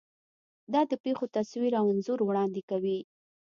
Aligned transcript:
دا 0.73 0.81
د 0.91 0.93
پېښو 1.03 1.25
تصویر 1.35 1.71
او 1.79 1.85
انځور 1.93 2.19
وړاندې 2.23 2.61
کوي. 2.69 2.99